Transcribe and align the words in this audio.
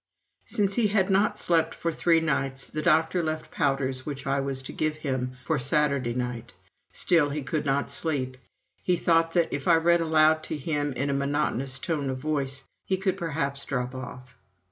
Since 0.45 0.73
he 0.73 0.87
had 0.87 1.11
not 1.11 1.37
slept 1.37 1.75
for 1.75 1.91
three 1.91 2.19
nights, 2.21 2.65
the 2.65 2.81
doctor 2.81 3.21
left 3.21 3.51
powders 3.51 4.03
which 4.03 4.25
I 4.25 4.39
was 4.39 4.63
to 4.63 4.73
give 4.73 4.95
him 4.95 5.33
for 5.45 5.59
Saturday 5.59 6.15
night. 6.15 6.53
Still 6.91 7.29
he 7.29 7.43
could 7.43 7.67
not 7.67 7.91
sleep. 7.91 8.37
He 8.81 8.95
thought 8.95 9.33
that, 9.33 9.53
if 9.53 9.67
I 9.67 9.75
read 9.75 10.01
aloud 10.01 10.41
to 10.45 10.57
him 10.57 10.91
in 10.93 11.11
a 11.11 11.13
monotonous 11.13 11.77
tone 11.77 12.09
of 12.09 12.17
voice, 12.17 12.63
he 12.83 12.97
could 12.97 13.15
perhaps 13.15 13.63
drop 13.63 13.93
off. 13.93 14.33